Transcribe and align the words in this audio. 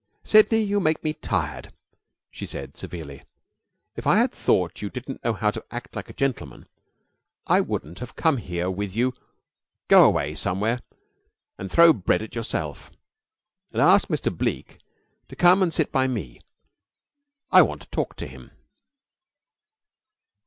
"Sidney, 0.23 0.57
you 0.61 0.79
make 0.79 1.03
me 1.03 1.13
tired," 1.13 1.71
she 2.31 2.47
said 2.47 2.75
severely. 2.75 3.21
"If 3.95 4.07
I 4.07 4.17
had 4.17 4.31
thought 4.31 4.81
you 4.81 4.89
didn't 4.89 5.23
know 5.23 5.33
how 5.33 5.51
to 5.51 5.63
act 5.69 5.95
like 5.95 6.09
a 6.09 6.13
gentleman 6.13 6.67
I 7.45 7.61
wouldn't 7.61 7.99
have 7.99 8.15
come 8.15 8.37
here 8.37 8.67
with 8.71 8.95
you. 8.95 9.13
Go 9.89 10.03
away 10.03 10.33
somewhere 10.33 10.81
and 11.59 11.71
throw 11.71 11.93
bread 11.93 12.23
at 12.23 12.33
yourself, 12.33 12.89
and 13.71 13.79
ask 13.79 14.07
Mr. 14.07 14.35
Bleke 14.35 14.79
to 15.27 15.35
come 15.35 15.61
and 15.61 15.71
sit 15.71 15.91
by 15.91 16.07
me. 16.07 16.41
I 17.51 17.61
want 17.61 17.83
to 17.83 17.89
talk 17.89 18.15
to 18.15 18.25
him." 18.27 18.49